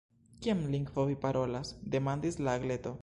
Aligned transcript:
“Kian 0.45 0.63
lingvon 0.75 1.11
vi 1.11 1.17
parolas?” 1.27 1.75
demandis 1.97 2.41
la 2.49 2.57
Agleto. 2.63 2.97